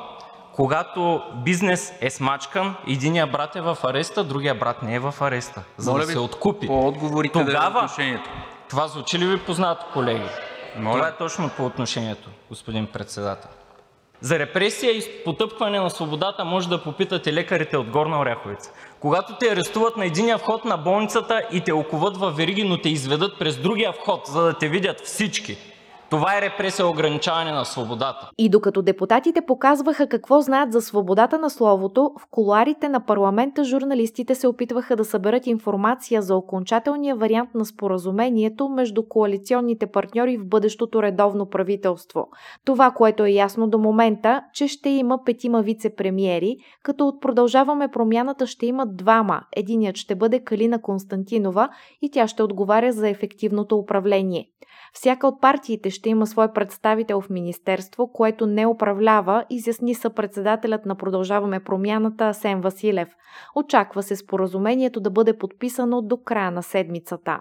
когато 0.56 1.22
бизнес 1.34 1.92
е 2.00 2.10
смачкан, 2.10 2.74
единия 2.88 3.26
брат 3.26 3.56
е 3.56 3.60
в 3.60 3.78
ареста, 3.84 4.24
другия 4.24 4.54
брат 4.54 4.82
не 4.82 4.94
е 4.94 4.98
в 4.98 5.14
ареста, 5.20 5.62
за 5.76 5.90
Моля 5.90 6.00
да 6.00 6.06
ви, 6.06 6.12
се 6.12 6.18
откупи. 6.18 6.66
По 6.66 6.88
отговорите 6.88 7.38
да 7.38 7.42
е 7.42 7.46
Тогава- 7.46 7.78
отношението. 7.78 8.30
Това 8.70 8.88
звучи 8.88 9.18
ли 9.18 9.26
ви 9.26 9.38
познато, 9.38 9.86
колеги? 9.92 10.28
Моля. 10.78 10.94
Това 10.94 11.08
е 11.08 11.16
точно 11.16 11.50
по 11.56 11.66
отношението, 11.66 12.28
господин 12.48 12.86
Председател. 12.86 13.50
За 14.20 14.38
репресия 14.38 14.92
и 14.92 15.24
потъпкване 15.24 15.80
на 15.80 15.90
свободата 15.90 16.44
може 16.44 16.68
да 16.68 16.82
попитате 16.82 17.32
лекарите 17.32 17.76
от 17.76 17.90
Горна 17.90 18.20
Оряховица. 18.20 18.70
Когато 19.00 19.36
те 19.36 19.52
арестуват 19.52 19.96
на 19.96 20.06
единия 20.06 20.38
вход 20.38 20.64
на 20.64 20.76
болницата 20.76 21.42
и 21.52 21.60
те 21.60 21.72
оковат 21.72 22.16
във 22.16 22.36
вериги, 22.36 22.64
но 22.64 22.78
те 22.78 22.88
изведат 22.88 23.38
през 23.38 23.56
другия 23.56 23.92
вход, 23.92 24.26
за 24.26 24.42
да 24.42 24.58
те 24.58 24.68
видят 24.68 25.00
всички. 25.00 25.56
Това 26.10 26.38
е 26.38 26.40
репресия 26.40 26.86
ограничаване 26.86 27.52
на 27.52 27.64
свободата. 27.64 28.30
И 28.38 28.48
докато 28.48 28.82
депутатите 28.82 29.40
показваха 29.40 30.08
какво 30.08 30.40
знаят 30.40 30.72
за 30.72 30.80
свободата 30.80 31.38
на 31.38 31.50
словото, 31.50 32.10
в 32.20 32.26
коларите 32.30 32.88
на 32.88 33.06
парламента 33.06 33.64
журналистите 33.64 34.34
се 34.34 34.48
опитваха 34.48 34.96
да 34.96 35.04
съберат 35.04 35.46
информация 35.46 36.22
за 36.22 36.36
окончателния 36.36 37.16
вариант 37.16 37.54
на 37.54 37.64
споразумението 37.64 38.68
между 38.68 39.02
коалиционните 39.08 39.86
партньори 39.86 40.36
в 40.36 40.48
бъдещото 40.48 41.02
редовно 41.02 41.50
правителство. 41.50 42.28
Това, 42.64 42.90
което 42.90 43.24
е 43.24 43.30
ясно 43.30 43.68
до 43.68 43.78
момента, 43.78 44.42
че 44.52 44.68
ще 44.68 44.88
има 44.88 45.18
петима 45.24 45.62
вице-премиери, 45.62 46.56
като 46.82 47.08
от 47.08 47.20
продължаваме 47.20 47.88
промяната 47.88 48.46
ще 48.46 48.66
има 48.66 48.86
двама. 48.86 49.40
Единият 49.56 49.96
ще 49.96 50.14
бъде 50.14 50.44
Калина 50.44 50.82
Константинова 50.82 51.68
и 52.02 52.10
тя 52.10 52.28
ще 52.28 52.42
отговаря 52.42 52.92
за 52.92 53.08
ефективното 53.08 53.76
управление. 53.76 54.48
Всяка 54.96 55.26
от 55.26 55.40
партиите 55.40 55.90
ще 55.90 56.08
има 56.08 56.26
свой 56.26 56.52
представител 56.52 57.20
в 57.20 57.30
министерство, 57.30 58.12
което 58.12 58.46
не 58.46 58.66
управлява, 58.66 59.44
изясни 59.50 59.94
съпредседателят 59.94 60.86
на 60.86 60.94
Продължаваме 60.94 61.60
промяната 61.60 62.24
Асен 62.24 62.60
Василев. 62.60 63.08
Очаква 63.54 64.02
се 64.02 64.16
споразумението 64.16 65.00
да 65.00 65.10
бъде 65.10 65.38
подписано 65.38 66.02
до 66.02 66.16
края 66.16 66.50
на 66.50 66.62
седмицата. 66.62 67.40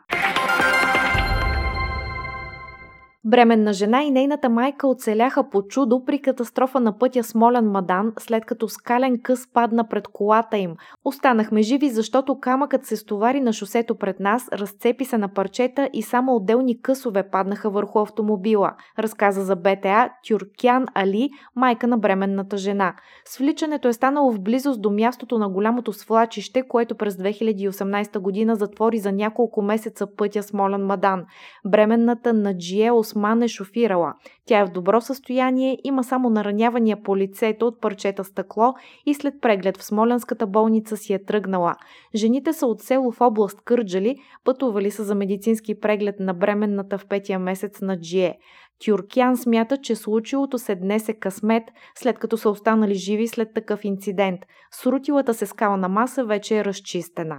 Бременна 3.25 3.73
жена 3.73 4.03
и 4.03 4.11
нейната 4.11 4.49
майка 4.49 4.87
оцеляха 4.87 5.49
по 5.49 5.61
чудо 5.61 6.05
при 6.05 6.21
катастрофа 6.21 6.79
на 6.79 6.97
пътя 6.97 7.23
Смолян 7.23 7.65
Мадан, 7.65 8.13
след 8.19 8.45
като 8.45 8.67
скален 8.67 9.21
къс 9.21 9.47
падна 9.53 9.87
пред 9.87 10.07
колата 10.07 10.57
им. 10.57 10.75
Останахме 11.05 11.61
живи, 11.61 11.89
защото 11.89 12.39
камъкът 12.39 12.85
се 12.85 12.95
стовари 12.95 13.39
на 13.39 13.53
шосето 13.53 13.95
пред 13.95 14.19
нас, 14.19 14.49
разцепи 14.53 15.05
се 15.05 15.17
на 15.17 15.33
парчета 15.33 15.89
и 15.93 16.01
само 16.01 16.35
отделни 16.35 16.81
късове 16.81 17.29
паднаха 17.29 17.69
върху 17.69 17.99
автомобила, 17.99 18.71
разказа 18.99 19.41
за 19.41 19.55
БТА 19.55 20.09
Тюркян 20.27 20.85
Али, 20.95 21.29
майка 21.55 21.87
на 21.87 21.97
бременната 21.97 22.57
жена. 22.57 22.95
Свличането 23.25 23.87
е 23.87 23.93
станало 23.93 24.31
в 24.31 24.41
близост 24.41 24.81
до 24.81 24.91
мястото 24.91 25.37
на 25.37 25.49
голямото 25.49 25.93
свлачище, 25.93 26.67
което 26.67 26.95
през 26.95 27.15
2018 27.15 28.19
година 28.19 28.55
затвори 28.55 28.97
за 28.97 29.11
няколко 29.11 29.61
месеца 29.61 30.07
пътя 30.17 30.43
Смолян 30.43 30.85
Мадан. 30.85 31.25
Бременната 31.65 32.33
Наджие 32.33 32.91
Осман 33.13 33.43
е 33.43 33.47
шофирала. 33.47 34.13
Тя 34.45 34.59
е 34.59 34.65
в 34.65 34.71
добро 34.71 35.01
състояние, 35.01 35.77
има 35.83 36.03
само 36.03 36.29
наранявания 36.29 37.03
по 37.03 37.17
лицето 37.17 37.67
от 37.67 37.81
парчета 37.81 38.23
стъкло 38.23 38.73
и 39.05 39.13
след 39.13 39.33
преглед 39.41 39.77
в 39.77 39.83
Смолянската 39.83 40.47
болница 40.47 40.97
си 40.97 41.13
е 41.13 41.25
тръгнала. 41.25 41.75
Жените 42.15 42.53
са 42.53 42.67
от 42.67 42.81
село 42.81 43.11
в 43.11 43.21
област 43.21 43.61
Кърджали, 43.65 44.15
пътували 44.43 44.91
са 44.91 45.03
за 45.03 45.15
медицински 45.15 45.79
преглед 45.79 46.15
на 46.19 46.33
бременната 46.33 46.97
в 46.97 47.07
петия 47.07 47.39
месец 47.39 47.81
на 47.81 47.99
Джие. 47.99 48.37
Тюркян 48.85 49.37
смята, 49.37 49.77
че 49.77 49.95
случилото 49.95 50.57
се 50.57 50.75
днес 50.75 51.09
е 51.09 51.13
късмет, 51.13 51.63
след 51.95 52.19
като 52.19 52.37
са 52.37 52.49
останали 52.49 52.95
живи 52.95 53.27
след 53.27 53.53
такъв 53.55 53.85
инцидент. 53.85 54.39
Срутилата 54.71 55.33
се 55.33 55.45
скална 55.45 55.89
маса 55.89 56.25
вече 56.25 56.57
е 56.57 56.65
разчистена. 56.65 57.37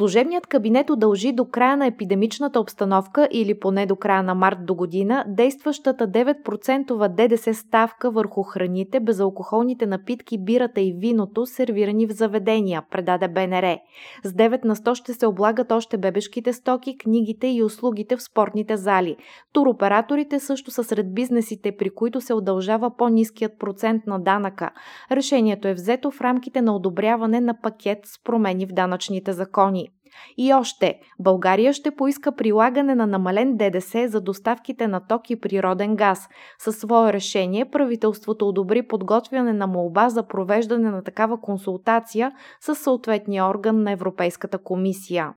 Служебният 0.00 0.46
кабинет 0.46 0.90
удължи 0.90 1.32
до 1.32 1.44
края 1.44 1.76
на 1.76 1.86
епидемичната 1.86 2.60
обстановка 2.60 3.28
или 3.32 3.60
поне 3.60 3.86
до 3.86 3.96
края 3.96 4.22
на 4.22 4.34
март 4.34 4.58
до 4.66 4.74
година 4.74 5.24
действащата 5.28 6.08
9% 6.08 7.08
ДДС 7.08 7.54
ставка 7.54 8.10
върху 8.10 8.42
храните, 8.42 9.00
безалкохолните 9.00 9.86
напитки, 9.86 10.44
бирата 10.44 10.80
и 10.80 10.92
виното, 10.92 11.46
сервирани 11.46 12.06
в 12.06 12.10
заведения, 12.10 12.82
предаде 12.90 13.28
БНР. 13.28 13.78
С 14.24 14.32
9 14.32 14.64
на 14.64 14.76
100 14.76 14.94
ще 14.94 15.14
се 15.14 15.26
облагат 15.26 15.72
още 15.72 15.98
бебешките 15.98 16.52
стоки, 16.52 16.98
книгите 16.98 17.46
и 17.46 17.62
услугите 17.62 18.16
в 18.16 18.22
спортните 18.22 18.76
зали. 18.76 19.16
Туроператорите 19.52 20.40
също 20.40 20.70
са 20.70 20.84
сред 20.84 21.14
бизнесите, 21.14 21.76
при 21.76 21.90
които 21.90 22.20
се 22.20 22.34
удължава 22.34 22.96
по-низкият 22.96 23.58
процент 23.58 24.06
на 24.06 24.18
данъка. 24.18 24.70
Решението 25.12 25.68
е 25.68 25.74
взето 25.74 26.10
в 26.10 26.20
рамките 26.20 26.62
на 26.62 26.76
одобряване 26.76 27.40
на 27.40 27.60
пакет 27.62 27.98
с 28.04 28.22
промени 28.24 28.66
в 28.66 28.72
данъчните 28.72 29.32
закони. 29.32 29.89
И 30.36 30.54
още, 30.54 31.00
България 31.18 31.72
ще 31.72 31.90
поиска 31.90 32.32
прилагане 32.32 32.94
на 32.94 33.06
намален 33.06 33.56
ДДС 33.56 34.08
за 34.08 34.20
доставките 34.20 34.86
на 34.86 35.00
ток 35.00 35.30
и 35.30 35.40
природен 35.40 35.96
газ. 35.96 36.28
Със 36.58 36.76
свое 36.76 37.12
решение 37.12 37.64
правителството 37.64 38.48
одобри 38.48 38.82
подготвяне 38.82 39.52
на 39.52 39.66
молба 39.66 40.08
за 40.08 40.22
провеждане 40.22 40.90
на 40.90 41.04
такава 41.04 41.40
консултация 41.40 42.32
с 42.60 42.74
съответния 42.74 43.44
орган 43.44 43.82
на 43.82 43.92
Европейската 43.92 44.58
комисия. 44.58 45.32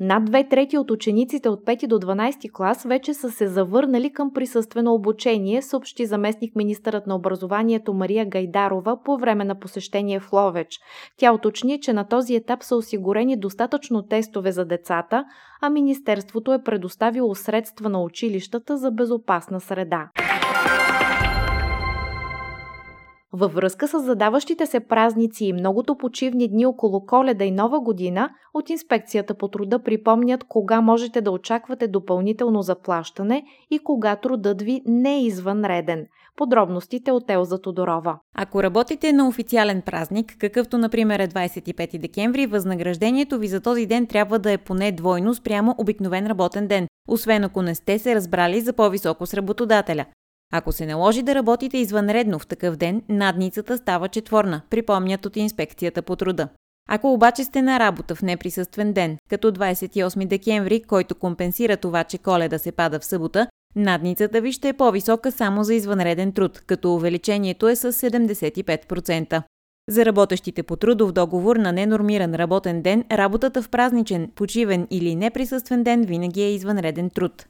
Над 0.00 0.24
две 0.24 0.48
трети 0.48 0.78
от 0.78 0.90
учениците 0.90 1.48
от 1.48 1.64
5 1.64 1.86
до 1.86 1.98
12 1.98 2.52
клас 2.52 2.82
вече 2.82 3.14
са 3.14 3.30
се 3.30 3.48
завърнали 3.48 4.12
към 4.12 4.32
присъствено 4.32 4.94
обучение, 4.94 5.62
съобщи 5.62 6.06
заместник 6.06 6.56
министърът 6.56 7.06
на 7.06 7.16
образованието 7.16 7.94
Мария 7.94 8.26
Гайдарова 8.26 9.02
по 9.04 9.18
време 9.18 9.44
на 9.44 9.54
посещение 9.54 10.20
в 10.20 10.32
Ловеч. 10.32 10.80
Тя 11.16 11.32
уточни, 11.32 11.80
че 11.80 11.92
на 11.92 12.08
този 12.08 12.34
етап 12.34 12.62
са 12.62 12.76
осигурени 12.76 13.36
достатъчно 13.36 14.02
тестове 14.02 14.52
за 14.52 14.64
децата, 14.64 15.24
а 15.60 15.70
Министерството 15.70 16.52
е 16.52 16.62
предоставило 16.62 17.34
средства 17.34 17.88
на 17.88 18.02
училищата 18.02 18.76
за 18.76 18.90
безопасна 18.90 19.60
среда. 19.60 20.08
Във 23.32 23.54
връзка 23.54 23.88
с 23.88 24.00
задаващите 24.00 24.66
се 24.66 24.80
празници 24.80 25.44
и 25.44 25.52
многото 25.52 25.96
почивни 25.96 26.48
дни 26.48 26.66
около 26.66 27.06
коледа 27.06 27.44
и 27.44 27.50
нова 27.50 27.80
година, 27.80 28.30
от 28.54 28.70
инспекцията 28.70 29.34
по 29.34 29.48
труда 29.48 29.82
припомнят 29.82 30.44
кога 30.44 30.80
можете 30.80 31.20
да 31.20 31.30
очаквате 31.30 31.88
допълнително 31.88 32.62
заплащане 32.62 33.44
и 33.70 33.78
кога 33.78 34.16
трудът 34.16 34.62
ви 34.62 34.82
не 34.86 35.14
е 35.14 35.22
извънреден. 35.22 36.06
Подробностите 36.36 37.12
от 37.12 37.30
Елза 37.30 37.58
Тодорова. 37.58 38.18
Ако 38.34 38.62
работите 38.62 39.12
на 39.12 39.28
официален 39.28 39.82
празник, 39.82 40.36
какъвто 40.38 40.78
например 40.78 41.20
е 41.20 41.28
25 41.28 41.98
декември, 41.98 42.46
възнаграждението 42.46 43.38
ви 43.38 43.48
за 43.48 43.60
този 43.60 43.86
ден 43.86 44.06
трябва 44.06 44.38
да 44.38 44.52
е 44.52 44.58
поне 44.58 44.92
двойно 44.92 45.34
спрямо 45.34 45.74
обикновен 45.78 46.26
работен 46.26 46.66
ден, 46.66 46.86
освен 47.08 47.44
ако 47.44 47.62
не 47.62 47.74
сте 47.74 47.98
се 47.98 48.14
разбрали 48.14 48.60
за 48.60 48.72
по-високо 48.72 49.26
с 49.26 49.34
работодателя. 49.34 50.04
Ако 50.52 50.72
се 50.72 50.86
наложи 50.86 51.22
да 51.22 51.34
работите 51.34 51.78
извънредно 51.78 52.38
в 52.38 52.46
такъв 52.46 52.76
ден, 52.76 53.02
надницата 53.08 53.78
става 53.78 54.08
четворна, 54.08 54.62
припомнят 54.70 55.26
от 55.26 55.36
инспекцията 55.36 56.02
по 56.02 56.16
труда. 56.16 56.48
Ако 56.88 57.12
обаче 57.12 57.44
сте 57.44 57.62
на 57.62 57.80
работа 57.80 58.14
в 58.14 58.22
неприсъствен 58.22 58.92
ден, 58.92 59.18
като 59.30 59.52
28 59.52 60.26
декември, 60.26 60.82
който 60.82 61.14
компенсира 61.14 61.76
това, 61.76 62.04
че 62.04 62.18
коледа 62.18 62.58
се 62.58 62.72
пада 62.72 63.00
в 63.00 63.04
събота, 63.04 63.46
надницата 63.76 64.40
ви 64.40 64.52
ще 64.52 64.68
е 64.68 64.72
по-висока 64.72 65.32
само 65.32 65.64
за 65.64 65.74
извънреден 65.74 66.32
труд, 66.32 66.62
като 66.66 66.94
увеличението 66.94 67.68
е 67.68 67.76
с 67.76 67.92
75%. 67.92 69.42
За 69.90 70.04
работещите 70.04 70.62
по 70.62 70.76
трудов 70.76 71.12
договор 71.12 71.56
на 71.56 71.72
ненормиран 71.72 72.34
работен 72.34 72.82
ден, 72.82 73.04
работата 73.12 73.62
в 73.62 73.68
празничен, 73.68 74.30
почивен 74.34 74.86
или 74.90 75.14
неприсъствен 75.14 75.82
ден 75.82 76.02
винаги 76.02 76.42
е 76.42 76.54
извънреден 76.54 77.10
труд. 77.10 77.46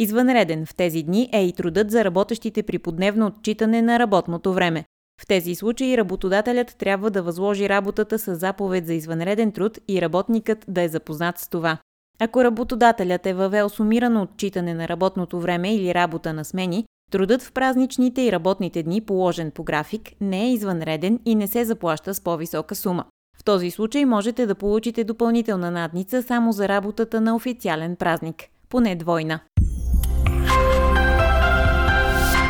Извънреден 0.00 0.66
в 0.66 0.74
тези 0.74 1.02
дни 1.02 1.28
е 1.32 1.44
и 1.44 1.52
трудът 1.52 1.90
за 1.90 2.04
работещите 2.04 2.62
при 2.62 2.78
подневно 2.78 3.26
отчитане 3.26 3.82
на 3.82 3.98
работното 3.98 4.52
време. 4.52 4.84
В 5.20 5.26
тези 5.26 5.54
случаи 5.54 5.96
работодателят 5.96 6.76
трябва 6.78 7.10
да 7.10 7.22
възложи 7.22 7.68
работата 7.68 8.18
с 8.18 8.34
заповед 8.34 8.86
за 8.86 8.94
извънреден 8.94 9.52
труд 9.52 9.78
и 9.88 10.02
работникът 10.02 10.64
да 10.68 10.82
е 10.82 10.88
запознат 10.88 11.38
с 11.38 11.48
това. 11.48 11.78
Ако 12.20 12.44
работодателят 12.44 13.26
е 13.26 13.34
въвел 13.34 13.68
сумирано 13.68 14.22
отчитане 14.22 14.74
на 14.74 14.88
работното 14.88 15.40
време 15.40 15.74
или 15.74 15.94
работа 15.94 16.32
на 16.32 16.44
смени, 16.44 16.84
трудът 17.10 17.42
в 17.42 17.52
празничните 17.52 18.22
и 18.22 18.32
работните 18.32 18.82
дни, 18.82 19.00
положен 19.00 19.50
по 19.50 19.64
график, 19.64 20.10
не 20.20 20.44
е 20.44 20.52
извънреден 20.52 21.20
и 21.24 21.34
не 21.34 21.46
се 21.46 21.64
заплаща 21.64 22.14
с 22.14 22.20
по-висока 22.20 22.74
сума. 22.74 23.04
В 23.38 23.44
този 23.44 23.70
случай 23.70 24.04
можете 24.04 24.46
да 24.46 24.54
получите 24.54 25.04
допълнителна 25.04 25.70
надница 25.70 26.22
само 26.22 26.52
за 26.52 26.68
работата 26.68 27.20
на 27.20 27.36
официален 27.36 27.96
празник, 27.96 28.44
поне 28.68 28.96
двойна. 28.96 29.40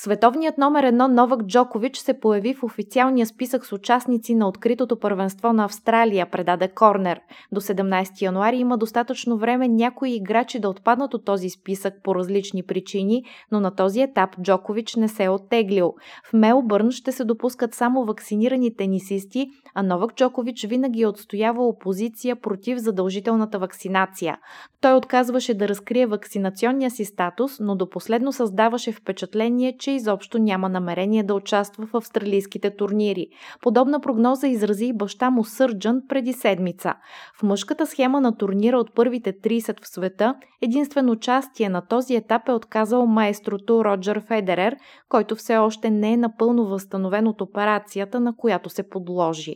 Световният 0.00 0.58
номер 0.58 0.84
едно 0.84 1.08
Новак 1.08 1.42
Джокович 1.42 1.96
се 1.96 2.20
появи 2.20 2.54
в 2.54 2.64
официалния 2.64 3.26
списък 3.26 3.66
с 3.66 3.72
участници 3.72 4.34
на 4.34 4.48
откритото 4.48 4.98
първенство 5.00 5.52
на 5.52 5.64
Австралия, 5.64 6.30
предаде 6.30 6.68
Корнер. 6.68 7.20
До 7.52 7.60
17 7.60 8.22
януари 8.22 8.56
има 8.56 8.78
достатъчно 8.78 9.38
време 9.38 9.68
някои 9.68 10.14
играчи 10.14 10.60
да 10.60 10.68
отпаднат 10.68 11.14
от 11.14 11.24
този 11.24 11.50
списък 11.50 11.94
по 12.02 12.14
различни 12.14 12.62
причини, 12.62 13.22
но 13.52 13.60
на 13.60 13.74
този 13.74 14.00
етап 14.00 14.30
Джокович 14.42 14.94
не 14.94 15.08
се 15.08 15.24
е 15.24 15.28
оттеглил. 15.28 15.94
В 16.30 16.32
Мелбърн 16.32 16.90
ще 16.90 17.12
се 17.12 17.24
допускат 17.24 17.74
само 17.74 18.04
вакцинирани 18.04 18.76
тенисисти, 18.76 19.46
а 19.74 19.82
Новак 19.82 20.14
Джокович 20.14 20.66
винаги 20.66 21.02
е 21.02 21.06
отстоявал 21.06 21.78
позиция 21.78 22.36
против 22.36 22.78
задължителната 22.78 23.58
вакцинация. 23.58 24.38
Той 24.80 24.92
отказваше 24.92 25.54
да 25.54 25.68
разкрие 25.68 26.06
вакцинационния 26.06 26.90
си 26.90 27.04
статус, 27.04 27.60
но 27.60 27.76
до 27.76 27.90
последно 27.90 28.32
създаваше 28.32 28.92
впечатление, 28.92 29.76
че 29.78 29.87
изобщо 29.90 30.38
няма 30.38 30.68
намерение 30.68 31.22
да 31.22 31.34
участва 31.34 31.86
в 31.86 31.94
австралийските 31.94 32.76
турнири. 32.76 33.26
Подобна 33.62 34.00
прогноза 34.00 34.48
изрази 34.48 34.86
и 34.86 34.92
баща 34.92 35.30
му 35.30 35.44
Сърджан 35.44 36.02
преди 36.08 36.32
седмица. 36.32 36.94
В 37.38 37.42
мъжката 37.42 37.86
схема 37.86 38.20
на 38.20 38.36
турнира 38.36 38.78
от 38.78 38.94
първите 38.94 39.32
30 39.32 39.84
в 39.84 39.88
света, 39.88 40.34
единствено 40.62 41.12
участие 41.12 41.68
на 41.68 41.86
този 41.86 42.14
етап 42.14 42.48
е 42.48 42.52
отказал 42.52 43.06
маестрото 43.06 43.84
Роджер 43.84 44.22
Федерер, 44.28 44.76
който 45.08 45.36
все 45.36 45.56
още 45.56 45.90
не 45.90 46.12
е 46.12 46.16
напълно 46.16 46.66
възстановен 46.66 47.26
от 47.26 47.40
операцията, 47.40 48.20
на 48.20 48.36
която 48.36 48.70
се 48.70 48.88
подложи. 48.88 49.54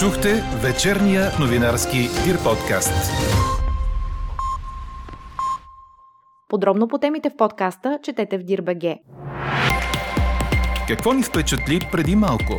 Чухте 0.00 0.42
вечерния 0.62 1.30
новинарски 1.40 1.98
Дир 2.24 2.44
подкаст. 2.44 3.59
Подробно 6.50 6.88
по 6.88 6.98
темите 6.98 7.30
в 7.30 7.36
подкаста 7.36 7.98
четете 8.02 8.38
в 8.38 8.42
Дирбеге. 8.42 8.98
Какво 10.88 11.12
ни 11.12 11.22
впечатли 11.22 11.80
преди 11.92 12.16
малко? 12.16 12.54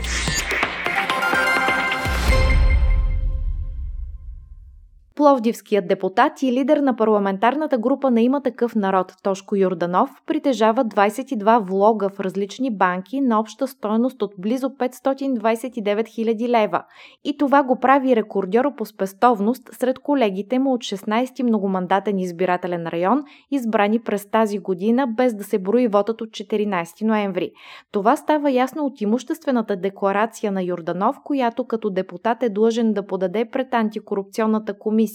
Пловдивският 5.21 5.87
депутат 5.87 6.41
и 6.41 6.53
лидер 6.53 6.77
на 6.77 6.95
парламентарната 6.95 7.77
група 7.77 8.11
на 8.11 8.21
има 8.21 8.41
такъв 8.41 8.75
народ 8.75 9.13
Тошко 9.23 9.55
Юрданов 9.55 10.09
притежава 10.27 10.85
22 10.85 11.59
влога 11.59 12.09
в 12.09 12.19
различни 12.19 12.77
банки 12.77 13.21
на 13.21 13.39
обща 13.39 13.67
стоеност 13.67 14.21
от 14.21 14.33
близо 14.37 14.69
529 14.69 16.03
000 16.03 16.47
лева. 16.47 16.83
И 17.23 17.37
това 17.37 17.63
го 17.63 17.79
прави 17.79 18.15
рекордьор 18.15 18.75
по 18.75 18.85
спестовност 18.85 19.69
сред 19.71 19.99
колегите 19.99 20.59
му 20.59 20.73
от 20.73 20.81
16 20.81 21.43
многомандатен 21.43 22.19
избирателен 22.19 22.87
район, 22.87 23.23
избрани 23.51 23.99
през 23.99 24.29
тази 24.29 24.59
година, 24.59 25.07
без 25.07 25.35
да 25.35 25.43
се 25.43 25.59
брои 25.59 25.87
вотът 25.87 26.21
от 26.21 26.29
14 26.29 27.05
ноември. 27.05 27.51
Това 27.91 28.15
става 28.15 28.51
ясно 28.51 28.85
от 28.85 29.01
имуществената 29.01 29.75
декларация 29.75 30.51
на 30.51 30.63
Юрданов, 30.63 31.15
която 31.23 31.63
като 31.63 31.89
депутат 31.89 32.43
е 32.43 32.49
длъжен 32.49 32.93
да 32.93 33.07
подаде 33.07 33.45
пред 33.45 33.73
антикорупционната 33.73 34.73
комисия, 34.79 35.10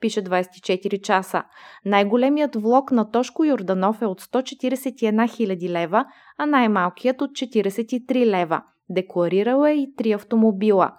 пише 0.00 0.24
24 0.24 1.00
часа. 1.00 1.42
Най-големият 1.84 2.56
влог 2.56 2.92
на 2.92 3.10
Тошко 3.10 3.44
Йорданов 3.44 4.02
е 4.02 4.06
от 4.06 4.22
141 4.22 5.12
000 5.12 5.68
лева, 5.68 6.04
а 6.38 6.46
най-малкият 6.46 7.20
от 7.20 7.30
43 7.30 8.26
лева. 8.26 8.62
Декларирал 8.90 9.64
е 9.64 9.70
и 9.70 9.94
три 9.96 10.12
автомобила. 10.12 10.92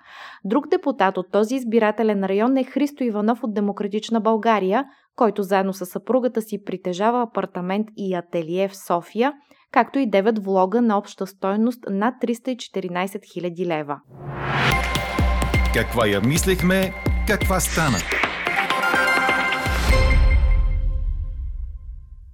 Друг 0.45 0.67
депутат 0.67 1.17
от 1.17 1.31
този 1.31 1.55
избирателен 1.55 2.23
район 2.23 2.57
е 2.57 2.63
Христо 2.63 3.03
Иванов 3.03 3.43
от 3.43 3.53
Демократична 3.53 4.21
България, 4.21 4.85
който 5.15 5.43
заедно 5.43 5.73
с 5.73 5.85
съпругата 5.85 6.41
си 6.41 6.63
притежава 6.63 7.21
апартамент 7.21 7.87
и 7.97 8.13
ателие 8.13 8.67
в 8.67 8.77
София, 8.77 9.33
както 9.71 9.99
и 9.99 10.11
9 10.11 10.39
влога 10.39 10.81
на 10.81 10.97
обща 10.97 11.27
стойност 11.27 11.83
над 11.89 12.15
314 12.21 12.89
000 12.91 13.65
лева. 13.65 13.99
Каква 15.73 16.07
я 16.07 16.21
мислехме, 16.21 16.93
каква 17.27 17.59
стана? 17.59 17.97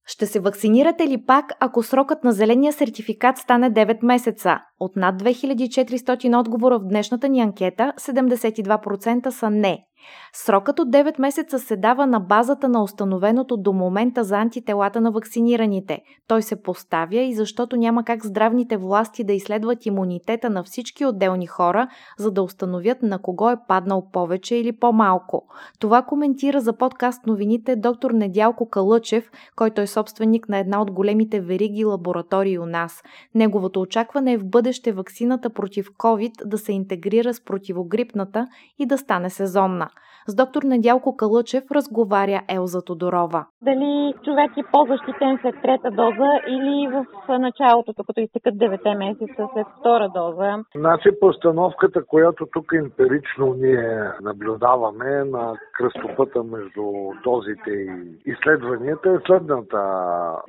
Ще 0.09 0.25
се 0.25 0.39
вакцинирате 0.39 1.07
ли 1.07 1.25
пак, 1.25 1.45
ако 1.59 1.83
срокът 1.83 2.23
на 2.23 2.31
зеления 2.31 2.73
сертификат 2.73 3.37
стане 3.37 3.71
9 3.71 4.05
месеца? 4.05 4.57
От 4.79 4.95
над 4.95 5.23
2400 5.23 6.39
отговора 6.39 6.79
в 6.79 6.87
днешната 6.87 7.29
ни 7.29 7.41
анкета, 7.41 7.93
72% 7.99 9.29
са 9.29 9.49
не. 9.49 9.86
Срокът 10.33 10.79
от 10.79 10.89
9 10.89 11.19
месеца 11.19 11.59
се 11.59 11.77
дава 11.77 12.07
на 12.07 12.19
базата 12.19 12.69
на 12.69 12.83
установеното 12.83 13.57
до 13.57 13.73
момента 13.73 14.23
за 14.23 14.37
антителата 14.37 15.01
на 15.01 15.11
вакцинираните. 15.11 16.01
Той 16.27 16.41
се 16.41 16.63
поставя 16.63 17.15
и 17.15 17.35
защото 17.35 17.75
няма 17.75 18.03
как 18.03 18.25
здравните 18.25 18.77
власти 18.77 19.23
да 19.23 19.33
изследват 19.33 19.85
имунитета 19.85 20.49
на 20.49 20.63
всички 20.63 21.05
отделни 21.05 21.47
хора, 21.47 21.87
за 22.17 22.31
да 22.31 22.43
установят 22.43 23.01
на 23.01 23.19
кого 23.19 23.49
е 23.49 23.57
паднал 23.67 24.07
повече 24.11 24.55
или 24.55 24.71
по-малко. 24.71 25.47
Това 25.79 26.01
коментира 26.01 26.61
за 26.61 26.73
подкаст 26.73 27.27
новините 27.27 27.75
доктор 27.75 28.11
Недялко 28.11 28.69
Калъчев, 28.69 29.31
който 29.55 29.81
е 29.81 29.87
собственик 29.87 30.49
на 30.49 30.57
една 30.57 30.81
от 30.81 30.91
големите 30.91 31.41
вериги 31.41 31.85
лаборатории 31.85 32.59
у 32.59 32.65
нас. 32.65 33.03
Неговото 33.35 33.81
очакване 33.81 34.33
е 34.33 34.37
в 34.37 34.45
бъдеще 34.45 34.91
вакцината 34.91 35.49
против 35.49 35.89
COVID 35.91 36.45
да 36.45 36.57
се 36.57 36.71
интегрира 36.71 37.33
с 37.33 37.41
противогрипната 37.41 38.47
и 38.79 38.85
да 38.85 38.97
стане 38.97 39.29
сезонна. 39.29 39.89
С 40.29 40.35
доктор 40.35 40.63
Недялко 40.63 41.17
Калъчев 41.17 41.63
разговаря 41.71 42.41
Елза 42.49 42.81
Тодорова. 42.81 43.45
Дали 43.61 44.13
човек 44.25 44.51
е 44.57 44.69
по-защитен 44.71 45.37
след 45.41 45.55
трета 45.61 45.91
доза 45.91 46.31
или 46.47 46.87
в 46.87 47.05
началото, 47.39 47.93
като 47.93 48.19
изтекат 48.19 48.55
9 48.55 48.97
месеца 48.97 49.47
след 49.53 49.67
втора 49.79 50.09
доза? 50.15 50.63
Значи 50.75 51.09
постановката, 51.21 52.05
която 52.05 52.45
тук 52.53 52.65
емпирично 52.73 53.53
ние 53.53 54.11
наблюдаваме 54.21 55.23
на 55.23 55.53
кръстопъта 55.73 56.43
между 56.43 56.83
дозите 57.23 57.71
и 57.71 57.91
изследванията 58.25 59.09
е 59.09 59.19
следната. 59.27 59.81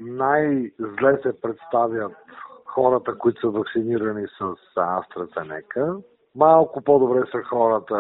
Най-зле 0.01 1.19
се 1.23 1.41
представят 1.41 2.13
хората, 2.67 3.19
които 3.19 3.41
са 3.41 3.49
вакцинирани 3.49 4.27
с 4.39 4.57
AstraZeneca, 4.77 6.03
Малко 6.37 6.81
по-добре 6.81 7.21
са 7.33 7.43
хората 7.43 7.95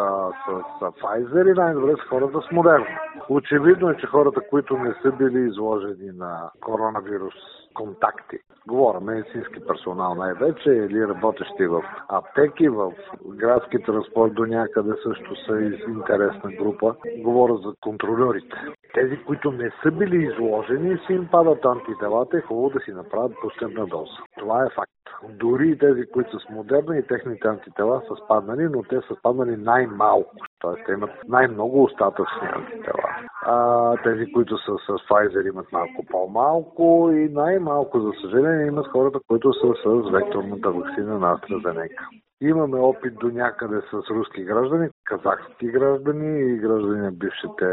с, 0.46 0.50
Pfizer 0.80 1.50
и 1.50 1.58
най-добре 1.58 1.92
са 1.92 2.08
хората 2.08 2.40
с 2.40 2.54
Moderna. 2.54 2.98
Очевидно 3.28 3.90
е, 3.90 3.96
че 3.96 4.06
хората, 4.06 4.40
които 4.50 4.76
не 4.76 4.94
са 5.02 5.12
били 5.12 5.48
изложени 5.48 6.10
на 6.12 6.50
коронавирус 6.60 7.34
контакти, 7.78 8.38
говоря 8.68 9.00
медицински 9.00 9.60
персонал 9.66 10.14
най-вече 10.14 10.70
или 10.70 11.08
работещи 11.08 11.66
в 11.66 11.82
аптеки, 12.08 12.68
в 12.68 12.92
градски 13.26 13.82
транспорт 13.82 14.34
до 14.34 14.46
някъде 14.46 14.92
също 15.02 15.36
са 15.46 15.60
интересна 15.88 16.52
група. 16.52 16.94
Говоря 17.18 17.56
за 17.56 17.72
контролерите. 17.80 18.56
Тези, 18.94 19.16
които 19.26 19.52
не 19.52 19.70
са 19.82 19.90
били 19.90 20.24
изложени, 20.24 20.98
си 21.06 21.12
им 21.12 21.28
падат 21.30 21.64
антителата, 21.64 22.38
е 22.38 22.40
хубаво 22.40 22.70
да 22.70 22.80
си 22.80 22.92
направят 22.92 23.32
последна 23.42 23.86
доза. 23.86 24.18
Това 24.38 24.64
е 24.64 24.74
факт. 24.74 24.92
Дори 25.28 25.78
тези, 25.78 26.06
които 26.12 26.30
са 26.30 26.46
с 26.46 26.50
модерна 26.50 26.98
и 26.98 27.06
техните 27.06 27.48
антитела 27.48 28.02
са 28.08 28.24
спаднали, 28.24 28.62
но 28.62 28.82
те 28.82 29.00
са 29.08 29.14
спаднали 29.18 29.56
най-малко. 29.56 30.36
Т.е. 30.60 30.84
те 30.84 30.92
имат 30.92 31.10
най-много 31.28 31.84
остатъчни 31.84 32.48
антитела. 32.52 33.10
А, 33.42 33.96
тези, 33.96 34.32
които 34.32 34.58
са 34.58 34.72
с 34.86 35.08
Pfizer 35.08 35.48
имат 35.48 35.72
малко 35.72 36.06
по-малко 36.10 37.10
и 37.12 37.28
най-малко, 37.28 38.00
за 38.00 38.12
съжаление, 38.20 38.66
имат 38.66 38.86
хората, 38.86 39.18
които 39.28 39.52
са 39.52 39.74
с 39.84 40.10
векторната 40.10 40.70
вакцина 40.70 41.18
на 41.18 41.38
AstraZeneca. 41.38 42.06
Имаме 42.40 42.78
опит 42.78 43.14
до 43.14 43.30
някъде 43.30 43.80
с 43.90 44.10
руски 44.10 44.44
граждани, 44.44 44.88
казахски 45.04 45.66
граждани 45.66 46.52
и 46.52 46.56
граждани 46.56 47.00
на 47.00 47.12
бившите 47.12 47.66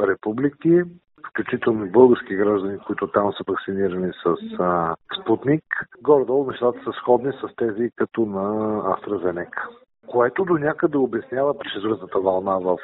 републики 0.00 0.82
включително 1.28 1.84
и 1.84 1.90
български 1.90 2.36
граждани, 2.36 2.78
които 2.78 3.06
там 3.06 3.32
са 3.32 3.44
вакцинирани 3.48 4.12
с 4.22 4.36
а, 4.58 4.96
Спутник. 5.22 5.64
Горе-долу 6.02 6.50
нещата 6.50 6.78
са 6.84 6.92
сходни 6.92 7.32
с 7.32 7.56
тези 7.56 7.90
като 7.96 8.26
на 8.26 8.42
AstraZeneca 8.82 9.68
което 10.06 10.44
до 10.44 10.54
някъде 10.54 10.98
обяснява 10.98 11.54
четвъртата 11.74 12.20
вълна 12.20 12.58
в 12.58 12.78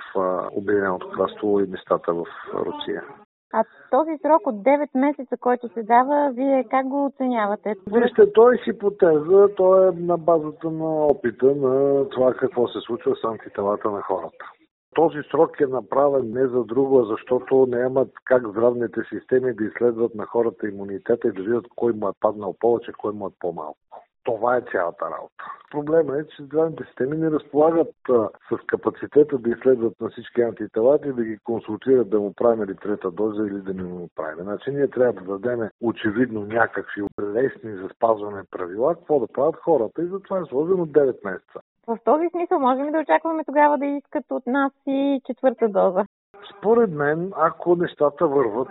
Обединеното 0.52 1.10
кралство 1.10 1.60
и 1.60 1.66
местата 1.66 2.14
в 2.14 2.24
Русия. 2.54 3.02
А 3.52 3.64
този 3.90 4.10
срок 4.22 4.46
от 4.46 4.54
9 4.54 4.88
месеца, 4.94 5.36
който 5.40 5.68
се 5.68 5.82
дава, 5.82 6.30
вие 6.34 6.64
как 6.70 6.88
го 6.88 7.06
оценявате? 7.06 7.74
Вижте, 7.92 8.32
той 8.32 8.54
е 8.54 8.64
хипотеза, 8.64 9.48
той 9.56 9.88
е 9.88 9.92
на 9.92 10.18
базата 10.18 10.70
на 10.70 11.06
опита 11.06 11.46
на 11.46 12.08
това 12.08 12.34
какво 12.34 12.68
се 12.68 12.80
случва 12.80 13.16
с 13.16 13.24
антителата 13.24 13.90
на 13.90 14.02
хората. 14.02 14.44
Този 14.94 15.18
срок 15.30 15.60
е 15.60 15.66
направен 15.66 16.32
не 16.32 16.46
за 16.46 16.64
друго, 16.64 17.04
защото 17.04 17.66
нямат 17.68 18.08
как 18.24 18.48
здравните 18.48 19.00
системи 19.08 19.54
да 19.54 19.64
изследват 19.64 20.14
на 20.14 20.26
хората 20.26 20.68
имунитета 20.68 21.28
и 21.28 21.32
да 21.32 21.42
видят 21.42 21.66
кой 21.76 21.92
му 21.92 22.08
е 22.08 22.12
паднал 22.20 22.54
повече, 22.60 22.92
кой 22.92 23.12
му 23.12 23.26
е 23.26 23.30
по-малко. 23.40 23.78
Това 24.26 24.56
е 24.56 24.60
цялата 24.72 25.04
работа. 25.04 25.44
Проблема 25.70 26.18
е, 26.18 26.26
че 26.26 26.42
здравните 26.42 26.84
системи 26.84 27.16
не 27.16 27.30
разполагат 27.30 27.94
а, 28.10 28.28
с 28.48 28.66
капацитета 28.66 29.38
да 29.38 29.50
изследват 29.50 30.00
на 30.00 30.08
всички 30.08 30.42
антитела 30.42 30.98
и 31.04 31.12
да 31.12 31.24
ги 31.24 31.38
консултират 31.44 32.10
да 32.10 32.20
му 32.20 32.32
правим 32.34 32.64
ли 32.64 32.76
трета 32.76 33.10
доза 33.10 33.42
или 33.42 33.60
да 33.60 33.74
не 33.74 33.82
му 33.82 34.08
правим. 34.16 34.44
Значи 34.44 34.70
ние 34.70 34.88
трябва 34.88 35.12
да 35.12 35.38
дадем 35.38 35.68
очевидно 35.80 36.40
някакви 36.40 37.02
лесни 37.20 37.76
за 37.76 37.88
спазване 37.88 38.42
правила, 38.50 38.94
какво 38.94 39.20
да 39.20 39.26
правят 39.26 39.56
хората 39.56 40.02
и 40.02 40.06
затова 40.06 40.38
е 40.38 40.48
сложено 40.48 40.86
9 40.86 41.24
месеца. 41.24 41.60
В 41.86 41.98
този 42.04 42.28
смисъл 42.30 42.58
можем 42.58 42.92
да 42.92 42.98
очакваме 42.98 43.44
тогава 43.44 43.78
да 43.78 43.86
искат 43.86 44.24
от 44.30 44.46
нас 44.46 44.72
и 44.86 45.20
четвърта 45.26 45.68
доза. 45.68 46.04
Според 46.50 46.90
мен, 46.90 47.32
ако 47.36 47.76
нещата 47.76 48.26
върват 48.26 48.68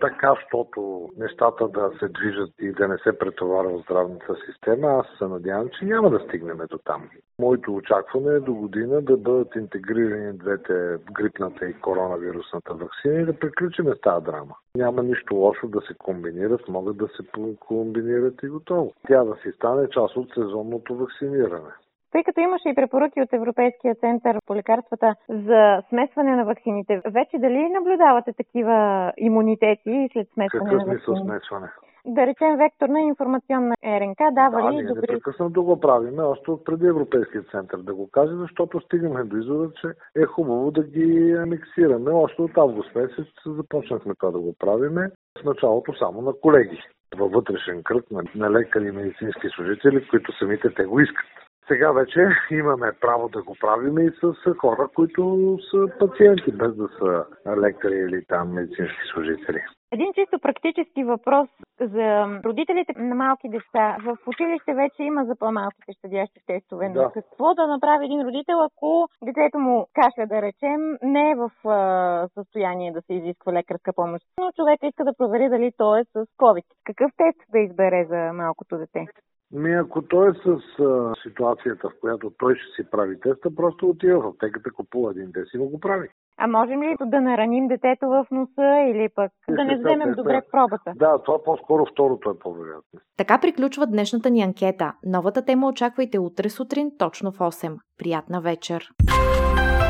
така, 0.00 0.34
защото 0.34 1.08
нещата 1.16 1.68
да 1.68 1.90
се 1.98 2.08
движат 2.08 2.50
и 2.60 2.72
да 2.72 2.88
не 2.88 2.98
се 2.98 3.18
претоварва 3.18 3.78
здравната 3.78 4.36
система, 4.46 4.88
аз 4.88 5.06
се 5.18 5.24
надявам, 5.24 5.68
че 5.78 5.84
няма 5.84 6.10
да 6.10 6.20
стигнем 6.20 6.58
до 6.70 6.78
там. 6.78 7.10
Моето 7.38 7.74
очакване 7.74 8.34
е 8.34 8.40
до 8.40 8.54
година 8.54 9.02
да 9.02 9.16
бъдат 9.16 9.54
интегрирани 9.54 10.32
двете 10.32 10.96
грипната 11.12 11.66
и 11.66 11.80
коронавирусната 11.80 12.74
вакцина 12.74 13.14
и 13.14 13.24
да 13.24 13.38
приключим 13.38 13.84
с 13.84 14.00
тази 14.00 14.24
драма. 14.24 14.54
Няма 14.76 15.02
нищо 15.02 15.34
лошо 15.34 15.68
да 15.68 15.80
се 15.80 15.94
комбинират, 15.94 16.68
могат 16.68 16.96
да 16.96 17.08
се 17.08 17.22
комбинират 17.60 18.42
и 18.42 18.48
готово. 18.48 18.92
Тя 19.08 19.24
да 19.24 19.34
си 19.34 19.52
стане 19.52 19.88
част 19.88 20.16
от 20.16 20.34
сезонното 20.34 20.96
вакциниране. 20.96 21.70
Тъй 22.12 22.24
като 22.24 22.40
имаше 22.40 22.68
и 22.68 22.74
препоръки 22.74 23.22
от 23.22 23.32
Европейския 23.32 23.94
център 23.94 24.36
по 24.46 24.54
лекарствата 24.54 25.14
за 25.28 25.82
смесване 25.88 26.36
на 26.36 26.44
вакцините, 26.44 27.00
вече 27.06 27.38
дали 27.38 27.68
наблюдавате 27.68 28.32
такива 28.32 29.12
имунитети 29.16 30.08
след 30.12 30.28
смесване 30.34 30.70
Какъв 30.70 30.86
на 30.86 30.92
смисъл 30.92 31.14
вакцини? 31.14 31.30
смесване? 31.30 31.68
Да 32.06 32.26
речем 32.26 32.56
векторна 32.56 33.00
информационна 33.00 33.74
РНК 33.84 34.18
дава 34.32 34.62
Да, 34.62 34.72
ли 34.72 34.86
добри... 34.86 35.00
непрекъснато 35.00 35.64
го 35.64 35.80
правиме, 35.80 36.22
още 36.22 36.50
от 36.50 36.64
преди 36.64 36.86
Европейския 36.86 37.42
център 37.42 37.78
да 37.78 37.94
го 37.94 38.10
каже, 38.10 38.34
защото 38.34 38.80
стигаме 38.80 39.24
до 39.24 39.36
извода, 39.36 39.70
че 39.80 39.86
е 40.22 40.24
хубаво 40.24 40.70
да 40.70 40.82
ги 40.82 41.36
миксираме. 41.46 42.10
Още 42.10 42.42
от 42.42 42.58
август 42.58 42.94
месец 42.94 43.26
започнахме 43.46 44.14
това 44.18 44.30
да 44.30 44.38
го 44.38 44.54
правиме. 44.58 45.10
В 45.40 45.44
началото 45.44 45.98
само 45.98 46.22
на 46.22 46.32
колеги 46.42 46.82
във 47.16 47.32
вътрешен 47.32 47.82
кръг 47.82 48.10
на, 48.10 48.22
на 48.34 48.50
лекари 48.50 48.88
и 48.88 48.92
медицински 48.92 49.48
служители, 49.48 50.08
които 50.10 50.32
самите 50.38 50.74
те 50.74 50.84
го 50.84 51.00
искат. 51.00 51.26
Сега 51.68 51.92
вече 51.92 52.28
имаме 52.50 52.92
право 53.00 53.28
да 53.28 53.42
го 53.42 53.56
правим 53.60 53.98
и 53.98 54.10
с 54.10 54.54
хора, 54.60 54.88
които 54.94 55.22
са 55.70 55.98
пациенти, 55.98 56.52
без 56.52 56.76
да 56.76 56.88
са 56.98 57.24
лекари 57.56 57.98
или 57.98 58.24
там 58.28 58.52
медицински 58.52 59.02
служители. 59.12 59.62
Един 59.92 60.12
чисто 60.14 60.38
практически 60.38 61.04
въпрос 61.04 61.48
за 61.80 62.40
родителите 62.44 62.92
на 62.96 63.14
малки 63.14 63.48
деца. 63.48 63.96
В 64.04 64.16
училище 64.26 64.74
вече 64.74 65.02
има 65.02 65.24
за 65.24 65.36
по-малките 65.36 65.92
щадящи 65.92 66.40
тестове. 66.46 66.88
Но 66.88 66.94
Да. 66.94 67.10
какво 67.14 67.54
да 67.54 67.66
направи 67.66 68.04
един 68.04 68.26
родител, 68.26 68.58
ако 68.62 69.08
детето 69.24 69.58
му 69.58 69.86
кашля, 69.94 70.26
да 70.26 70.42
речем, 70.42 70.80
не 71.02 71.30
е 71.30 71.34
в 71.34 71.68
а, 71.68 72.28
състояние 72.34 72.92
да 72.92 73.02
се 73.02 73.14
изисква 73.14 73.52
лекарска 73.52 73.92
помощ, 73.92 74.24
но 74.40 74.52
човека 74.52 74.86
иска 74.86 75.04
да 75.04 75.16
провери 75.18 75.48
дали 75.48 75.72
то 75.76 75.96
е 75.96 76.04
с 76.04 76.26
COVID. 76.38 76.64
Какъв 76.84 77.10
тест 77.16 77.40
да 77.52 77.58
избере 77.58 78.06
за 78.08 78.32
малкото 78.32 78.78
дете? 78.78 79.06
Ми 79.52 79.74
ако 79.74 80.02
той 80.02 80.30
е 80.30 80.32
с 80.32 80.82
а, 80.82 81.14
ситуацията, 81.22 81.88
в 81.88 82.00
която 82.00 82.32
той 82.38 82.54
ще 82.54 82.82
си 82.82 82.90
прави 82.90 83.20
теста, 83.20 83.54
просто 83.54 83.88
отива 83.88 84.20
в 84.20 84.26
аптеката, 84.26 84.70
купува 84.70 85.10
един 85.10 85.32
тест 85.32 85.54
и 85.54 85.58
му 85.58 85.68
го 85.68 85.80
прави. 85.80 86.08
А 86.40 86.46
можем 86.46 86.82
ли 86.82 86.96
да 87.00 87.20
нараним 87.20 87.68
детето 87.68 88.06
в 88.08 88.26
носа 88.30 88.90
или 88.90 89.08
пък 89.14 89.32
да 89.50 89.64
не 89.64 89.76
вземем 89.76 90.08
теста. 90.08 90.22
добре 90.22 90.42
пробата? 90.52 90.92
Да, 90.96 91.22
това 91.22 91.42
по-скоро 91.44 91.86
второто 91.92 92.30
е 92.30 92.38
по-вероятно. 92.38 93.00
Така 93.16 93.38
приключва 93.40 93.86
днешната 93.86 94.30
ни 94.30 94.42
анкета. 94.42 94.92
Новата 95.06 95.44
тема 95.44 95.68
очаквайте 95.68 96.18
утре 96.18 96.48
сутрин 96.48 96.90
точно 96.98 97.32
в 97.32 97.38
8. 97.38 97.76
Приятна 97.98 98.40
вечер! 98.40 98.88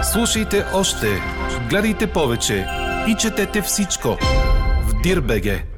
Слушайте 0.03 0.57
още, 0.81 1.07
гледайте 1.71 2.07
повече 2.15 2.65
и 3.11 3.15
четете 3.15 3.61
всичко 3.61 4.09
в 4.89 5.03
Дирбеге. 5.03 5.78